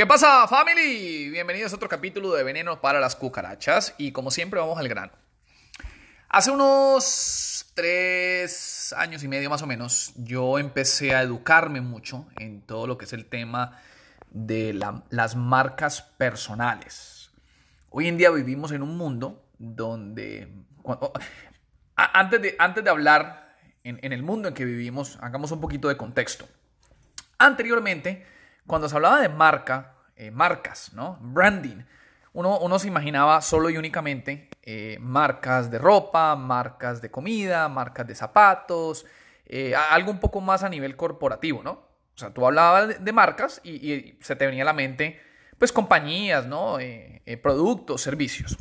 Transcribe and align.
¿Qué 0.00 0.06
pasa, 0.06 0.48
family? 0.48 1.28
Bienvenidos 1.28 1.74
a 1.74 1.76
otro 1.76 1.86
capítulo 1.86 2.32
de 2.32 2.42
Veneno 2.42 2.80
para 2.80 3.00
las 3.00 3.16
Cucarachas. 3.16 3.94
Y 3.98 4.12
como 4.12 4.30
siempre, 4.30 4.58
vamos 4.58 4.78
al 4.78 4.88
grano. 4.88 5.12
Hace 6.30 6.50
unos 6.50 7.70
tres 7.74 8.94
años 8.96 9.22
y 9.24 9.28
medio 9.28 9.50
más 9.50 9.60
o 9.60 9.66
menos, 9.66 10.14
yo 10.16 10.58
empecé 10.58 11.14
a 11.14 11.20
educarme 11.20 11.82
mucho 11.82 12.26
en 12.38 12.62
todo 12.62 12.86
lo 12.86 12.96
que 12.96 13.04
es 13.04 13.12
el 13.12 13.26
tema 13.26 13.78
de 14.30 14.72
las 15.10 15.36
marcas 15.36 16.00
personales. 16.00 17.30
Hoy 17.90 18.08
en 18.08 18.16
día 18.16 18.30
vivimos 18.30 18.72
en 18.72 18.80
un 18.80 18.96
mundo 18.96 19.44
donde... 19.58 20.48
antes, 21.94 22.40
de, 22.40 22.56
antes 22.58 22.82
de 22.82 22.88
hablar 22.88 23.54
en, 23.84 23.98
en 24.00 24.14
el 24.14 24.22
mundo 24.22 24.48
en 24.48 24.54
que 24.54 24.64
vivimos, 24.64 25.18
hagamos 25.20 25.50
un 25.50 25.60
poquito 25.60 25.88
de 25.88 25.98
contexto. 25.98 26.48
Anteriormente, 27.36 28.39
cuando 28.70 28.88
se 28.88 28.94
hablaba 28.94 29.20
de 29.20 29.28
marca, 29.28 29.94
eh, 30.14 30.30
marcas, 30.30 30.92
¿no? 30.94 31.18
Branding, 31.20 31.82
uno, 32.34 32.78
se 32.78 32.86
imaginaba 32.86 33.40
solo 33.40 33.68
y 33.68 33.76
únicamente 33.76 34.48
eh, 34.62 34.96
marcas 35.00 35.72
de 35.72 35.78
ropa, 35.78 36.36
marcas 36.36 37.02
de 37.02 37.10
comida, 37.10 37.68
marcas 37.68 38.06
de 38.06 38.14
zapatos, 38.14 39.06
eh, 39.46 39.74
algo 39.74 40.12
un 40.12 40.20
poco 40.20 40.40
más 40.40 40.62
a 40.62 40.68
nivel 40.68 40.94
corporativo, 40.94 41.64
¿no? 41.64 41.72
O 41.72 42.18
sea, 42.20 42.32
tú 42.32 42.46
hablabas 42.46 43.04
de, 43.04 43.12
marcas 43.12 43.60
y, 43.64 44.16
se 44.20 44.36
te 44.36 44.46
venía 44.46 44.62
a 44.62 44.66
la 44.66 44.72
mente, 44.72 45.20
pues, 45.58 45.72
compañías, 45.72 46.46
¿no? 46.46 46.78
productos, 47.42 48.02
servicios. 48.02 48.56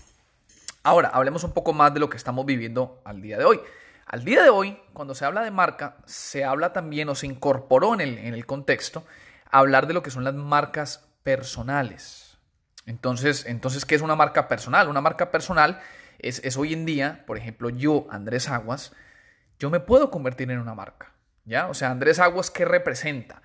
Ahora, 0.81 1.09
hablemos 1.09 1.43
un 1.43 1.51
poco 1.51 1.71
más 1.71 1.93
de 1.93 1.99
lo 1.99 2.09
que 2.09 2.17
estamos 2.17 2.47
viviendo 2.47 2.99
al 3.05 3.21
día 3.21 3.37
de 3.37 3.45
hoy. 3.45 3.59
Al 4.07 4.25
día 4.25 4.41
de 4.41 4.49
hoy, 4.49 4.75
cuando 4.91 5.13
se 5.13 5.25
habla 5.25 5.43
de 5.43 5.51
marca, 5.51 5.97
se 6.05 6.43
habla 6.43 6.73
también 6.73 7.09
o 7.09 7.15
se 7.15 7.27
incorporó 7.27 7.93
en 7.93 8.01
el, 8.01 8.17
en 8.17 8.33
el 8.33 8.47
contexto 8.47 9.03
hablar 9.49 9.88
de 9.88 9.94
lo 9.94 10.03
que 10.03 10.12
son 10.12 10.23
las 10.23 10.33
marcas 10.33 11.05
personales. 11.23 12.38
Entonces, 12.86 13.45
entonces 13.45 13.86
¿qué 13.86 13.95
es 13.95 14.02
una 14.02 14.16
marca 14.16 14.47
personal? 14.47 14.88
Una 14.88 15.02
marca 15.02 15.31
personal 15.31 15.80
es, 16.19 16.58
hoy 16.58 16.73
en 16.73 16.86
día, 16.86 17.23
por 17.25 17.38
ejemplo, 17.38 17.69
yo, 17.69 18.08
Andrés 18.09 18.50
Aguas, 18.50 18.94
yo 19.58 19.69
me 19.69 19.80
puedo 19.80 20.11
convertir 20.11 20.50
en 20.52 20.59
una 20.59 20.75
marca. 20.75 21.14
¿Ya? 21.45 21.67
O 21.67 21.73
sea, 21.73 21.89
Andrés 21.89 22.19
Aguas, 22.19 22.52
¿qué 22.52 22.64
representa? 22.66 23.41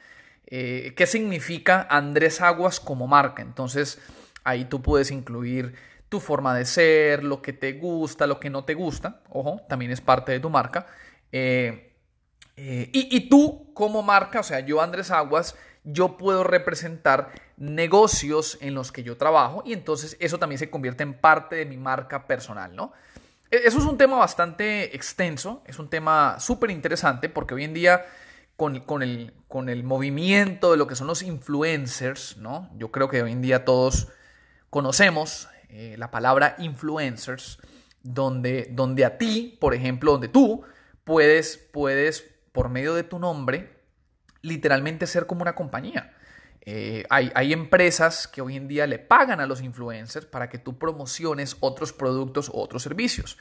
Eh, 0.46 0.92
¿Qué 0.96 1.06
significa 1.06 1.86
Andrés 1.88 2.40
Aguas 2.42 2.78
como 2.78 3.06
marca? 3.06 3.40
Entonces, 3.42 3.98
ahí 4.44 4.66
tú 4.66 4.82
puedes 4.82 5.10
incluir 5.10 5.74
tu 6.10 6.20
forma 6.20 6.54
de 6.54 6.66
ser, 6.66 7.24
lo 7.24 7.40
que 7.40 7.52
te 7.52 7.72
gusta, 7.72 8.26
lo 8.26 8.38
que 8.38 8.50
no 8.50 8.64
te 8.64 8.74
gusta. 8.74 9.22
Ojo, 9.30 9.62
también 9.68 9.90
es 9.90 10.00
parte 10.00 10.32
de 10.32 10.40
tu 10.40 10.50
marca. 10.50 10.86
Eh, 11.32 11.94
eh, 12.56 12.90
y, 12.92 13.16
y, 13.16 13.28
tú 13.28 13.72
como 13.74 14.02
marca, 14.02 14.40
o 14.40 14.44
sea, 14.44 14.60
yo 14.60 14.80
Andrés 14.80 15.10
Aguas, 15.10 15.56
yo 15.84 16.16
puedo 16.16 16.44
representar 16.44 17.32
negocios 17.56 18.58
en 18.60 18.74
los 18.74 18.90
que 18.90 19.02
yo 19.02 19.16
trabajo 19.16 19.62
y 19.64 19.72
entonces 19.72 20.16
eso 20.18 20.38
también 20.38 20.58
se 20.58 20.70
convierte 20.70 21.02
en 21.02 21.14
parte 21.14 21.56
de 21.56 21.66
mi 21.66 21.76
marca 21.76 22.26
personal, 22.26 22.74
¿no? 22.74 22.92
E-, 23.50 23.62
eso 23.64 23.78
es 23.78 23.84
un 23.84 23.98
tema 23.98 24.18
bastante 24.18 24.96
extenso, 24.96 25.62
es 25.66 25.78
un 25.78 25.88
tema 25.88 26.40
súper 26.40 26.70
interesante 26.70 27.28
porque 27.28 27.54
hoy 27.54 27.64
en 27.64 27.74
día 27.74 28.04
con, 28.56 29.02
el, 29.02 29.34
con 29.48 29.68
el 29.68 29.84
movimiento 29.84 30.70
de 30.70 30.76
lo 30.76 30.86
que 30.86 30.94
son 30.94 31.06
los 31.06 31.22
influencers, 31.22 32.36
¿no? 32.38 32.70
Yo 32.76 32.90
creo 32.90 33.08
que 33.08 33.22
hoy 33.22 33.32
en 33.32 33.42
día 33.42 33.64
todos 33.64 34.08
conocemos 34.70 35.48
eh, 35.68 35.96
la 35.98 36.10
palabra 36.10 36.54
influencers, 36.58 37.58
donde, 38.02 38.68
donde 38.70 39.04
a 39.04 39.18
ti, 39.18 39.56
por 39.60 39.74
ejemplo, 39.74 40.12
donde 40.12 40.28
tú 40.28 40.62
puedes, 41.04 41.56
puedes, 41.56 42.24
por 42.52 42.68
medio 42.68 42.94
de 42.94 43.02
tu 43.02 43.18
nombre, 43.18 43.73
literalmente 44.44 45.06
ser 45.06 45.26
como 45.26 45.42
una 45.42 45.54
compañía. 45.54 46.12
Eh, 46.66 47.04
hay, 47.10 47.52
empresas 47.52 48.26
que 48.26 48.40
hoy 48.40 48.56
en 48.56 48.68
día 48.68 48.86
le 48.86 48.98
pagan 48.98 49.40
a 49.40 49.46
los 49.46 49.60
influencers 49.60 50.24
para 50.24 50.48
que 50.48 50.58
tú 50.58 50.78
promociones 50.78 51.56
otros 51.60 51.92
productos 51.92 52.48
o 52.48 52.60
otros 52.60 52.82
servicios. 52.82 53.36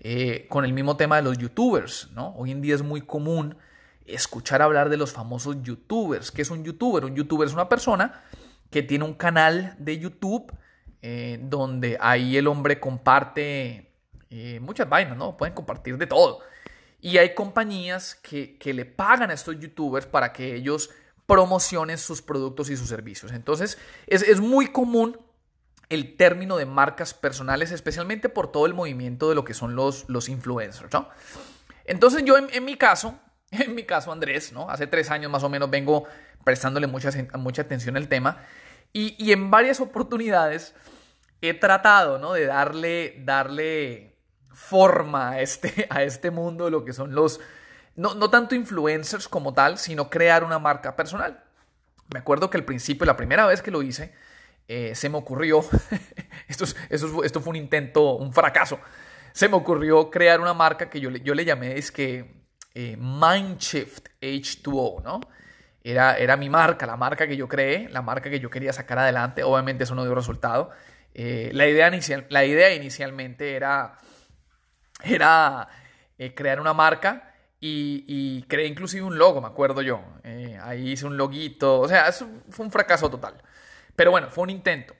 Eh, 0.00 0.46
con 0.48 0.64
el 0.64 0.72
mismo 0.72 0.96
tema 0.96 1.16
de 1.16 1.22
los 1.22 1.38
youtubers, 1.38 2.10
¿no? 2.12 2.34
Hoy 2.36 2.50
en 2.50 2.60
día 2.60 2.74
es 2.74 2.82
muy 2.82 3.02
común 3.02 3.56
escuchar 4.04 4.62
hablar 4.62 4.88
de 4.88 4.96
los 4.96 5.12
famosos 5.12 5.62
youtubers. 5.62 6.32
¿Qué 6.32 6.42
es 6.42 6.50
un 6.50 6.64
youtuber? 6.64 7.04
Un 7.04 7.14
youtuber 7.14 7.46
es 7.46 7.54
una 7.54 7.68
persona 7.68 8.22
que 8.70 8.82
tiene 8.82 9.04
un 9.04 9.14
canal 9.14 9.76
de 9.78 9.98
YouTube 9.98 10.52
eh, 11.02 11.38
donde 11.42 11.98
ahí 12.00 12.36
el 12.36 12.46
hombre 12.46 12.80
comparte 12.80 13.88
muchas 14.62 14.88
vainas, 14.88 15.14
¿no? 15.14 15.36
Pueden 15.36 15.54
compartir 15.54 15.98
de 15.98 16.06
todo. 16.06 16.40
Y 17.04 17.18
hay 17.18 17.34
compañías 17.34 18.14
que, 18.14 18.56
le 18.64 18.84
pagan 18.84 19.30
a 19.30 19.34
estos 19.34 19.58
youtubers 19.58 20.06
para 20.06 20.32
que 20.32 20.54
ellos 20.54 20.88
promocionen 21.26 21.98
sus 21.98 22.22
productos 22.22 22.70
y 22.70 22.76
sus 22.76 22.88
servicios. 22.88 23.32
Entonces, 23.32 23.76
es, 24.06 24.40
muy 24.40 24.68
común 24.68 25.18
el 25.88 26.16
término 26.16 26.56
de 26.56 26.64
marcas 26.64 27.12
personales, 27.12 27.72
especialmente 27.72 28.28
por 28.28 28.52
todo 28.52 28.66
el 28.66 28.74
movimiento 28.74 29.28
de 29.28 29.34
lo 29.34 29.44
que 29.44 29.52
son 29.52 29.74
los, 29.74 30.08
los 30.08 30.28
influencers, 30.28 30.92
¿no? 30.92 31.08
Entonces, 31.84 32.22
yo 32.24 32.38
en, 32.38 32.64
mi 32.64 32.76
caso, 32.76 33.18
en 33.50 33.74
mi 33.74 33.82
caso, 33.82 34.12
Andrés, 34.12 34.52
¿no? 34.52 34.70
Hace 34.70 34.86
tres 34.86 35.10
años 35.10 35.30
más 35.30 35.42
o 35.42 35.48
menos 35.48 35.68
vengo 35.68 36.04
prestándole 36.44 36.86
mucha, 36.86 37.10
mucha 37.34 37.62
atención 37.62 37.96
al 37.96 38.06
tema 38.06 38.44
y, 38.92 39.16
y 39.18 39.32
en 39.32 39.50
varias 39.50 39.80
oportunidades 39.80 40.72
he 41.40 41.52
tratado, 41.52 42.18
¿no? 42.18 42.34
De 42.34 42.46
darle, 42.46 43.16
darle 43.24 44.11
forma 44.52 45.30
a 45.30 45.40
este, 45.40 45.86
a 45.90 46.02
este 46.02 46.30
mundo 46.30 46.70
lo 46.70 46.84
que 46.84 46.92
son 46.92 47.14
los, 47.14 47.40
no, 47.96 48.30
tanto 48.30 48.54
influencers 48.54 49.28
como 49.28 49.54
tal, 49.54 49.78
sino 49.78 50.10
crear 50.10 50.44
una 50.44 50.58
marca 50.58 50.96
personal. 50.96 51.42
Me 52.12 52.18
acuerdo 52.18 52.50
que 52.50 52.58
al 52.58 52.64
principio, 52.64 53.06
la 53.06 53.16
primera 53.16 53.46
vez 53.46 53.62
que 53.62 53.70
lo 53.70 53.82
hice, 53.82 54.14
eh, 54.68 54.94
se 54.94 55.08
me 55.08 55.18
ocurrió, 55.18 55.64
esto, 56.48 56.64
esto, 56.88 57.40
fue 57.40 57.50
un 57.50 57.56
intento, 57.56 58.16
un 58.16 58.32
fracaso, 58.32 58.78
se 59.32 59.48
me 59.48 59.56
ocurrió 59.56 60.10
crear 60.10 60.40
una 60.40 60.54
marca 60.54 60.90
que 60.90 61.00
yo, 61.00 61.10
yo 61.10 61.34
le 61.34 61.44
llamé, 61.44 61.78
es 61.78 61.90
que 61.90 62.42
eh, 62.74 62.96
Mindshift 62.98 64.08
H2O, 64.20 65.02
¿no? 65.02 65.20
Era, 65.84 66.16
era 66.16 66.36
mi 66.36 66.48
marca, 66.48 66.86
la 66.86 66.96
marca 66.96 67.26
que 67.26 67.36
yo 67.36 67.48
creé, 67.48 67.88
la 67.88 68.02
marca 68.02 68.30
que 68.30 68.38
yo 68.38 68.50
quería 68.50 68.72
sacar 68.72 68.98
adelante. 69.00 69.42
Obviamente 69.42 69.84
eso 69.84 69.94
no 69.94 70.04
dio 70.04 70.14
resultado. 70.14 70.70
Eh, 71.14 71.50
la, 71.52 71.66
idea 71.66 71.88
inicial, 71.88 72.26
la 72.30 72.44
idea 72.44 72.72
inicialmente 72.74 73.54
era 73.54 73.98
era 75.04 75.68
eh, 76.18 76.34
crear 76.34 76.60
una 76.60 76.72
marca 76.72 77.34
y, 77.64 78.42
creé 78.48 78.66
inclusive 78.66 79.04
un 79.04 79.18
logo, 79.18 79.40
me 79.40 79.46
acuerdo 79.46 79.82
yo. 79.82 80.02
Eh, 80.24 80.58
ahí 80.62 80.90
hice 80.90 81.06
un 81.06 81.16
loguito, 81.16 81.80
o 81.80 81.88
sea, 81.88 82.08
eso 82.08 82.28
fue 82.50 82.66
un 82.66 82.72
fracaso 82.72 83.08
total. 83.08 83.34
Pero 83.94 84.10
bueno, 84.10 84.28
fue 84.30 84.42
un 84.42 84.50
intento. 84.50 84.94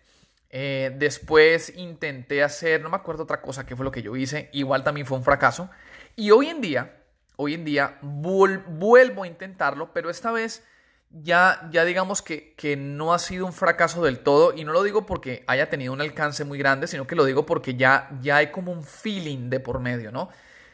Eh, 0.49 0.93
después 0.97 1.73
intenté 1.77 2.43
hacer, 2.43 2.81
no 2.83 2.91
me 2.91 2.97
acuerdo 2.97 3.25
otra 3.25 3.41
cosa 3.41 3.67
que 3.67 3.75
fue 3.75 3.85
lo 3.85 3.91
que 3.91 4.03
yo 4.03 4.15
hice, 4.15 4.49
igual 4.53 4.85
también 4.85 5.07
fue 5.07 5.19
un 5.19 5.25
fracaso. 5.25 5.71
Y 6.15 6.31
hoy 6.31 6.49
en 6.49 6.61
día, 6.61 7.03
hoy 7.37 7.55
en 7.55 7.65
día 7.65 7.99
vuelvo 8.03 9.25
a 9.25 9.27
intentarlo, 9.27 9.93
pero 9.93 10.11
esta 10.11 10.31
vez 10.31 10.65
ya, 11.13 11.69
ya 11.71 11.85
digamos 11.85 12.23
que, 12.23 12.55
que, 12.55 12.77
no 12.77 13.13
ha 13.13 13.19
sido 13.19 13.45
un 13.45 13.53
fracaso 13.53 14.03
del 14.03 14.21
todo, 14.21 14.55
y 14.55 14.65
no 14.65 14.73
lo 14.73 14.83
digo 14.83 15.05
porque 15.05 15.45
haya 15.47 15.69
tenido 15.69 15.93
un 15.93 16.01
alcance 16.01 16.45
muy 16.45 16.59
grande, 16.59 16.87
sino 16.87 17.07
que 17.07 17.15
lo 17.15 17.25
digo 17.25 17.45
porque 17.45 17.75
ya, 17.75 18.11
ya 18.21 18.37
hay 18.37 18.51
como 18.51 18.73
un 18.73 18.83
feeling 18.83 19.51
de 19.51 19.61
por 19.61 19.81
medio, 19.81 20.11
¿no? 20.11 20.31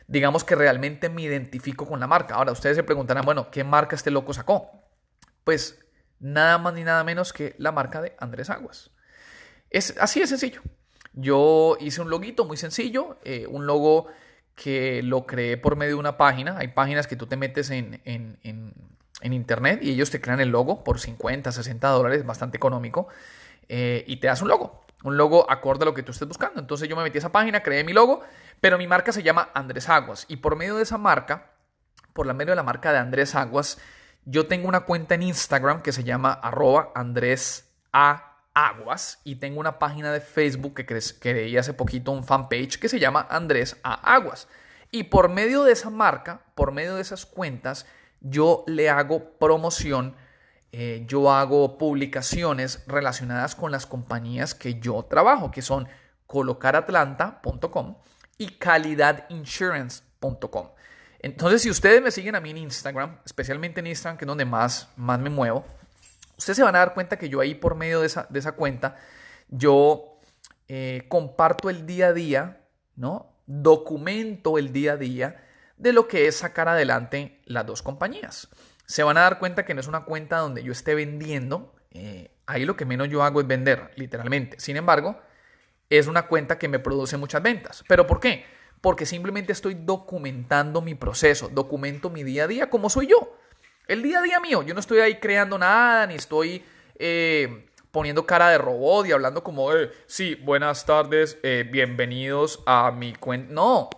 Digamos 0.07 0.45
que 0.45 0.55
realmente 0.55 1.09
me 1.09 1.23
identifico 1.23 1.87
con 1.87 2.01
la 2.01 2.07
marca. 2.07 2.37
Ahora, 2.37 2.53
ustedes 2.53 2.77
se 2.77 2.83
preguntarán, 2.83 3.25
bueno, 3.25 3.51
¿qué 3.51 3.65
marca 3.65 3.97
este 3.97 4.11
loco 4.11 4.33
sacó? 4.33 4.71
Pues 5.45 5.85
nada 6.21 6.57
más 6.59 6.73
ni 6.75 6.85
nada 6.85 7.05
menos 7.05 7.33
que 7.33 7.55
la 7.59 7.73
marca 7.73 8.01
de 8.01 8.15
Andrés 8.19 8.49
Aguas. 8.49 8.91
Es 9.71 9.97
así 10.01 10.21
de 10.21 10.27
sencillo. 10.27 10.63
Yo 11.13 11.77
hice 11.81 12.01
un 12.01 12.11
loguito 12.11 12.45
muy 12.45 12.57
sencillo, 12.57 13.19
eh, 13.25 13.47
un 13.49 13.67
logo 13.67 14.07
que 14.55 15.03
lo 15.03 15.27
creé 15.27 15.57
por 15.57 15.77
medio 15.77 15.95
de 15.95 16.01
una 16.01 16.17
página. 16.17 16.57
Hay 16.59 16.69
páginas 16.69 17.07
que 17.07 17.17
tú 17.17 17.27
te 17.27 17.37
metes 17.37 17.71
en, 17.71 18.01
en 18.05 18.39
en 18.43 18.73
internet 19.23 19.81
y 19.83 19.91
ellos 19.91 20.11
te 20.11 20.21
crean 20.21 20.41
el 20.41 20.51
logo 20.51 20.85
por 20.85 21.01
50, 21.01 21.51
60 21.53 21.89
dólares, 21.89 22.25
bastante 22.25 22.57
económico, 22.57 23.09
eh, 23.69 24.05
y 24.07 24.17
te 24.17 24.29
das 24.29 24.43
un 24.43 24.49
logo, 24.49 24.85
un 25.05 25.17
logo 25.17 25.51
acorde 25.51 25.83
a 25.83 25.87
lo 25.87 25.95
que 25.95 26.03
tú 26.03 26.13
estés 26.13 26.29
buscando. 26.29 26.61
Entonces 26.61 26.89
yo 26.89 26.97
me 26.97 27.03
metí 27.03 27.19
a 27.19 27.21
esa 27.21 27.33
página, 27.33 27.63
creé 27.63 27.85
mi 27.85 27.93
logo, 27.93 28.23
pero 28.61 28.79
mi 28.79 28.87
marca 28.87 29.13
se 29.13 29.23
llama 29.23 29.51
Andrés 29.55 29.89
Aguas 29.89 30.25
y 30.29 30.37
por 30.37 30.57
medio 30.57 30.77
de 30.77 30.83
esa 30.83 30.99
marca, 30.99 31.53
por 32.13 32.27
la 32.27 32.35
medio 32.35 32.53
de 32.53 32.57
la 32.57 32.63
marca 32.63 32.93
de 32.93 32.99
Andrés 32.99 33.35
Aguas, 33.35 33.79
yo 34.25 34.47
tengo 34.47 34.69
una 34.69 34.81
cuenta 34.81 35.15
en 35.15 35.23
Instagram 35.23 35.83
que 35.83 35.93
se 35.93 36.05
llama 36.05 36.33
arroba 36.33 36.93
Andrés. 36.95 37.65
Aguas 38.55 39.21
y 39.25 39.37
tengo 39.37 39.61
una 39.61 39.79
página 39.79 40.13
de 40.13 40.21
Facebook 40.21 40.75
que 40.75 40.87
creé 40.87 41.59
hace 41.59 41.75
poquito 41.75 42.11
un 42.11 42.25
fanpage 42.25 42.79
que 42.79 42.89
se 42.89 42.99
llama 42.99 43.27
Andrés 43.31 43.77
A. 43.83 44.15
Aguas. 44.15 44.49
Y 44.91 45.05
por 45.05 45.29
medio 45.29 45.65
de 45.65 45.73
esa 45.73 45.91
marca, 45.91 46.43
por 46.55 46.73
medio 46.73 46.97
de 46.97 47.03
esas 47.03 47.27
cuentas, 47.27 47.87
yo 48.21 48.65
le 48.67 48.91
hago 48.91 49.39
promoción, 49.39 50.17
eh, 50.73 51.05
yo 51.07 51.33
hago 51.33 51.79
publicaciones 51.79 52.85
relacionadas 52.87 53.55
con 53.55 53.73
las 53.73 53.87
compañías 53.87 54.55
que 54.55 54.79
yo 54.81 55.03
trabajo, 55.05 55.51
que 55.51 55.63
son 55.63 55.89
colocaratlanta.com 56.27 57.97
y 58.37 58.49
calidadinsurance.com. 58.49 60.69
Entonces, 61.21 61.63
si 61.63 61.71
ustedes 61.71 62.03
me 62.03 62.11
siguen 62.11 62.35
a 62.37 62.41
mí 62.41 62.51
en 62.51 62.59
Instagram, 62.59 63.19
especialmente 63.25 63.81
en 63.81 63.87
Instagram, 63.89 64.19
que 64.19 64.25
es 64.25 64.29
donde 64.29 64.45
más, 64.45 64.89
más 64.97 65.19
me 65.19 65.31
muevo, 65.31 65.65
ustedes 66.37 66.57
se 66.57 66.63
van 66.63 66.77
a 66.77 66.81
dar 66.81 66.95
cuenta 66.95 67.17
que 67.17 67.29
yo 67.29 67.41
ahí 67.41 67.55
por 67.55 67.75
medio 67.75 68.01
de 68.01 68.07
esa, 68.07 68.27
de 68.31 68.39
esa 68.39 68.53
cuenta, 68.53 68.97
yo 69.49 70.21
eh, 70.69 71.07
comparto 71.09 71.71
el 71.71 71.87
día 71.87 72.09
a 72.09 72.13
día, 72.13 72.61
¿no? 72.95 73.33
Documento 73.47 74.59
el 74.59 74.73
día 74.73 74.93
a 74.93 74.97
día 74.97 75.48
de 75.79 75.93
lo 75.93 76.09
que 76.09 76.27
es 76.27 76.37
sacar 76.37 76.69
adelante 76.69 77.41
las 77.47 77.65
dos 77.65 77.83
compañías. 77.83 78.49
Se 78.85 79.03
van 79.03 79.17
a 79.17 79.23
dar 79.23 79.39
cuenta 79.39 79.65
que 79.65 79.75
no 79.75 79.81
es 79.81 79.87
una 79.87 80.05
cuenta 80.05 80.39
donde 80.39 80.63
yo 80.63 80.73
esté 80.73 80.95
vendiendo. 80.95 81.75
Eh, 81.93 82.31
ahí 82.47 82.65
lo 82.65 82.77
que 82.77 82.85
menos 82.85 83.09
yo 83.09 83.23
hago 83.23 83.41
es 83.41 83.47
vender, 83.47 83.91
literalmente. 83.97 84.59
Sin 84.61 84.77
embargo, 84.77 85.21
es 85.89 86.07
una 86.07 86.27
cuenta 86.27 86.59
que 86.59 86.69
me 86.69 86.79
produce 86.79 87.17
muchas 87.17 87.43
ventas. 87.43 87.85
¿Pero 87.89 88.07
por 88.07 88.21
qué? 88.21 88.45
Porque 88.81 89.07
simplemente 89.07 89.53
estoy 89.53 89.75
documentando 89.75 90.83
mi 90.83 90.95
proceso, 90.95 91.49
documento 91.49 92.11
mi 92.11 92.25
día 92.25 92.45
a 92.45 92.49
día 92.49 92.71
como 92.71 92.91
soy 92.91 93.09
yo. 93.09 93.37
El 93.87 94.03
día 94.03 94.19
a 94.19 94.23
día 94.23 94.41
mío, 94.41 94.63
yo 94.63 94.75
no 94.75 94.81
estoy 94.81 94.99
ahí 94.99 95.19
creando 95.19 95.59
nada, 95.59 96.07
ni 96.07 96.15
estoy 96.15 96.63
eh, 96.99 97.67
poniendo 97.91 98.27
cara 98.27 98.51
de 98.51 98.59
robot 98.59 99.07
y 99.07 99.13
hablando 99.13 99.43
como, 99.43 99.73
eh, 99.75 99.91
sí, 100.07 100.35
buenas 100.35 100.85
tardes, 100.85 101.39
bienvenidos 101.43 102.63
a 102.67 102.91
mi 102.91 103.15
cuenta. 103.15 103.53
No, 103.53 103.89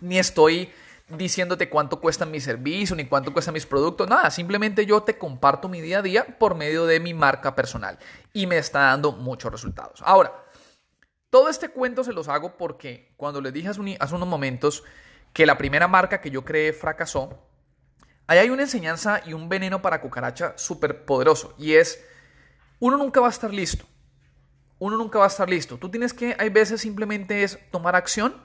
ni 0.00 0.18
estoy 0.18 0.70
diciéndote 1.16 1.68
cuánto 1.68 2.00
cuesta 2.00 2.24
mi 2.26 2.40
servicio 2.40 2.94
ni 2.96 3.06
cuánto 3.06 3.32
cuestan 3.32 3.54
mis 3.54 3.66
productos, 3.66 4.08
nada, 4.08 4.30
simplemente 4.30 4.86
yo 4.86 5.02
te 5.02 5.18
comparto 5.18 5.68
mi 5.68 5.80
día 5.80 5.98
a 5.98 6.02
día 6.02 6.38
por 6.38 6.54
medio 6.54 6.86
de 6.86 7.00
mi 7.00 7.14
marca 7.14 7.54
personal 7.54 7.98
y 8.32 8.46
me 8.46 8.58
está 8.58 8.80
dando 8.80 9.12
muchos 9.12 9.50
resultados. 9.50 10.00
Ahora, 10.04 10.32
todo 11.30 11.48
este 11.48 11.68
cuento 11.68 12.04
se 12.04 12.12
los 12.12 12.28
hago 12.28 12.56
porque 12.56 13.12
cuando 13.16 13.40
les 13.40 13.52
dije 13.52 13.68
hace, 13.68 13.80
unos 13.80 14.28
momentos 14.28 14.84
que 15.32 15.46
la 15.46 15.58
primera 15.58 15.88
marca 15.88 16.20
que 16.20 16.30
yo 16.30 16.44
creé 16.44 16.72
fracasó, 16.72 17.46
ahí 18.26 18.38
hay 18.38 18.50
una 18.50 18.62
enseñanza 18.62 19.20
y 19.24 19.32
un 19.32 19.48
veneno 19.48 19.80
para 19.82 20.00
cucaracha 20.00 20.54
súper 20.56 21.04
poderoso 21.04 21.54
y 21.56 21.74
es, 21.74 22.04
uno 22.78 22.96
nunca 22.96 23.20
va 23.20 23.28
a 23.28 23.30
estar 23.30 23.52
listo, 23.52 23.84
uno 24.78 24.96
nunca 24.96 25.18
va 25.18 25.26
a 25.26 25.28
estar 25.28 25.48
listo, 25.48 25.78
tú 25.78 25.88
tienes 25.88 26.12
que, 26.12 26.36
hay 26.38 26.48
veces 26.48 26.80
simplemente 26.80 27.42
es 27.44 27.58
tomar 27.70 27.94
acción, 27.94 28.42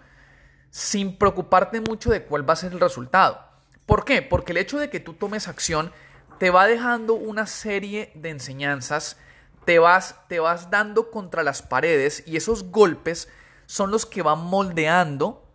sin 0.76 1.16
preocuparte 1.16 1.80
mucho 1.80 2.10
de 2.10 2.24
cuál 2.24 2.48
va 2.48 2.52
a 2.52 2.58
ser 2.58 2.74
el 2.74 2.82
resultado. 2.82 3.40
¿Por 3.86 4.04
qué? 4.04 4.22
Porque 4.22 4.52
el 4.52 4.58
hecho 4.58 4.78
de 4.78 4.90
que 4.90 5.00
tú 5.00 5.14
tomes 5.14 5.48
acción 5.48 5.94
te 6.38 6.50
va 6.50 6.68
dejando 6.68 7.14
una 7.14 7.46
serie 7.46 8.12
de 8.14 8.32
enseñanzas, 8.32 9.16
te 9.64 9.80
vas, 9.80 10.18
te 10.28 10.42
vas 10.42 10.70
dando 10.70 11.12
contra 11.12 11.44
las 11.44 11.62
paredes 11.62 12.24
y 12.28 12.36
esos 12.36 12.72
golpes 12.72 13.30
son 13.68 13.90
los 13.90 14.06
que 14.06 14.22
van 14.22 14.40
moldeando 14.40 15.50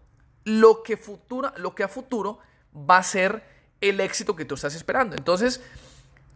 lo 0.44 0.82
que, 0.82 0.98
lo 1.56 1.74
que 1.74 1.84
a 1.84 1.88
futuro 1.88 2.38
va 2.74 2.96
a 2.96 3.02
ser 3.02 3.44
el 3.82 4.00
éxito 4.00 4.34
que 4.34 4.46
tú 4.46 4.54
estás 4.54 4.74
esperando. 4.74 5.16
Entonces, 5.16 5.60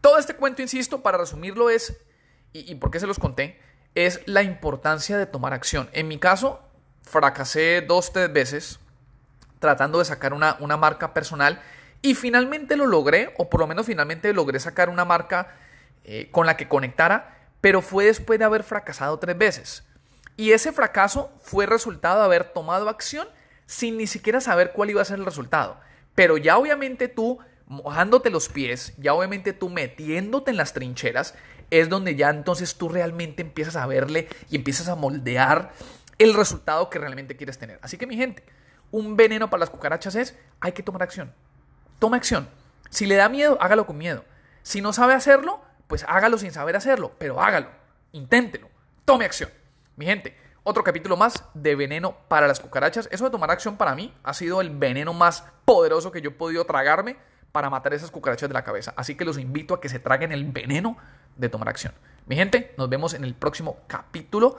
todo 0.03 0.19
este 0.19 0.37
cuento, 0.37 0.61
insisto, 0.61 1.03
para 1.03 1.17
resumirlo 1.17 1.71
es, 1.71 1.97
y, 2.53 2.71
y 2.71 2.75
por 2.75 2.91
qué 2.91 3.01
se 3.01 3.07
los 3.07 3.19
conté, 3.19 3.59
es 3.95 4.21
la 4.27 4.43
importancia 4.43 5.17
de 5.17 5.25
tomar 5.25 5.55
acción. 5.55 5.89
En 5.95 6.07
mi 6.07 6.19
caso, 6.19 6.61
fracasé 7.05 7.83
dos, 7.83 8.13
tres 8.13 8.33
veces 8.33 8.81
tratando 9.61 9.99
de 9.99 10.05
sacar 10.05 10.35
una, 10.35 10.57
una 10.61 10.77
marca 10.77 11.15
personal 11.15 11.61
y 12.03 12.15
finalmente 12.15 12.77
lo 12.77 12.87
logré, 12.87 13.33
o 13.39 13.49
por 13.49 13.61
lo 13.61 13.67
menos 13.67 13.87
finalmente 13.87 14.33
logré 14.35 14.61
sacar 14.61 14.91
una 14.91 15.07
marca 15.07 15.55
eh, 16.05 16.29
con 16.31 16.45
la 16.45 16.57
que 16.57 16.69
conectara, 16.69 17.49
pero 17.63 17.81
fue 17.81 18.05
después 18.05 18.39
de 18.39 18.45
haber 18.45 18.63
fracasado 18.63 19.19
tres 19.19 19.39
veces. 19.39 19.85
Y 20.37 20.53
ese 20.53 20.71
fracaso 20.71 21.33
fue 21.43 21.65
resultado 21.65 22.19
de 22.19 22.27
haber 22.27 22.45
tomado 22.45 22.91
acción 22.91 23.27
sin 23.65 23.97
ni 23.97 24.07
siquiera 24.07 24.43
saber 24.43 24.73
cuál 24.73 24.91
iba 24.91 25.01
a 25.01 25.07
ser 25.07 25.19
el 25.19 25.25
resultado. 25.25 25.81
Pero 26.15 26.37
ya 26.37 26.59
obviamente 26.59 27.09
tú 27.09 27.39
mojándote 27.67 28.29
los 28.29 28.51
pies, 28.51 28.93
ya 28.99 29.15
obviamente 29.15 29.55
tú 29.55 29.71
metiéndote 29.71 30.51
en 30.51 30.59
las 30.59 30.75
trincheras, 30.75 31.35
es 31.71 31.89
donde 31.89 32.17
ya 32.17 32.29
entonces 32.29 32.75
tú 32.77 32.91
realmente 32.91 33.41
empiezas 33.41 33.77
a 33.77 33.87
verle 33.87 34.29
y 34.51 34.57
empiezas 34.57 34.89
a 34.89 34.95
moldear 34.95 35.73
el 36.19 36.35
resultado 36.35 36.91
que 36.91 36.99
realmente 36.99 37.37
quieres 37.37 37.59
tener. 37.59 37.79
Así 37.83 37.97
que 37.97 38.07
mi 38.07 38.17
gente, 38.17 38.45
un 38.91 39.17
veneno 39.17 39.51
para 39.51 39.61
las 39.61 39.71
cucarachas 39.71 40.15
es, 40.15 40.39
hay 40.61 40.73
que 40.73 40.83
tomar 40.83 41.03
acción. 41.03 41.33
Toma 41.99 42.17
acción. 42.17 42.49
Si 42.91 43.07
le 43.07 43.17
da 43.17 43.29
miedo, 43.29 43.59
hágalo 43.61 43.87
con 43.87 43.99
miedo. 43.99 44.25
Si 44.63 44.81
no 44.81 44.93
sabe 44.93 45.15
hacerlo, 45.15 45.61
pues 45.87 46.05
hágalo 46.09 46.39
sin 46.39 46.53
saber 46.53 46.77
hacerlo, 46.77 47.13
pero 47.19 47.41
hágalo. 47.41 47.69
Inténtelo. 48.13 48.69
Tome 49.05 49.25
acción. 49.25 49.51
Mi 49.97 50.07
gente, 50.07 50.37
otro 50.63 50.83
capítulo 50.83 51.17
más 51.17 51.45
de 51.55 51.75
veneno 51.75 52.17
para 52.29 52.49
las 52.49 52.61
cucarachas. 52.61 53.09
Eso 53.11 53.25
de 53.25 53.31
tomar 53.31 53.51
acción 53.51 53.77
para 53.77 53.95
mí 53.95 54.15
ha 54.23 54.33
sido 54.33 54.61
el 54.61 54.71
veneno 54.71 55.13
más 55.13 55.45
poderoso 55.65 56.11
que 56.11 56.21
yo 56.21 56.31
he 56.31 56.35
podido 56.35 56.65
tragarme 56.65 57.17
para 57.53 57.71
matar 57.71 57.95
esas 57.95 58.11
cucarachas 58.11 58.49
de 58.49 58.55
la 58.55 58.65
cabeza. 58.65 58.95
Así 58.97 59.15
que 59.15 59.25
los 59.25 59.39
invito 59.39 59.75
a 59.75 59.81
que 59.81 59.89
se 59.89 59.99
traguen 59.99 60.33
el 60.33 60.45
veneno 60.45 60.97
de 61.37 61.49
tomar 61.49 61.69
acción. 61.69 61.93
Mi 62.27 62.37
gente, 62.37 62.75
nos 62.79 62.89
vemos 62.89 63.15
en 63.15 63.25
el 63.25 63.35
próximo 63.35 63.79
capítulo 63.87 64.57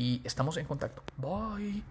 y 0.00 0.22
estamos 0.24 0.56
en 0.56 0.64
contacto. 0.64 1.02
Bye. 1.18 1.82